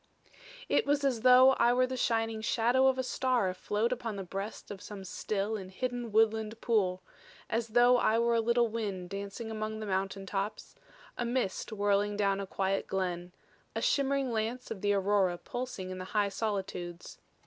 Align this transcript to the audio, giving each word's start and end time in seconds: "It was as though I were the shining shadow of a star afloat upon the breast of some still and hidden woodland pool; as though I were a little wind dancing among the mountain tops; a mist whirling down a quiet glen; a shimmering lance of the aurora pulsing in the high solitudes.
"It 0.67 0.87
was 0.87 1.03
as 1.03 1.21
though 1.21 1.51
I 1.59 1.73
were 1.73 1.85
the 1.85 1.95
shining 1.95 2.41
shadow 2.41 2.87
of 2.87 2.97
a 2.97 3.03
star 3.03 3.49
afloat 3.49 3.91
upon 3.91 4.15
the 4.15 4.23
breast 4.23 4.71
of 4.71 4.81
some 4.81 5.03
still 5.03 5.55
and 5.55 5.69
hidden 5.69 6.11
woodland 6.11 6.59
pool; 6.59 7.03
as 7.51 7.67
though 7.67 7.97
I 7.97 8.17
were 8.17 8.33
a 8.33 8.41
little 8.41 8.67
wind 8.67 9.11
dancing 9.11 9.51
among 9.51 9.79
the 9.79 9.85
mountain 9.85 10.25
tops; 10.25 10.73
a 11.19 11.23
mist 11.23 11.71
whirling 11.71 12.17
down 12.17 12.39
a 12.39 12.47
quiet 12.47 12.87
glen; 12.87 13.31
a 13.75 13.81
shimmering 13.83 14.31
lance 14.31 14.71
of 14.71 14.81
the 14.81 14.91
aurora 14.93 15.37
pulsing 15.37 15.91
in 15.91 15.99
the 15.99 16.05
high 16.17 16.29
solitudes. 16.29 17.19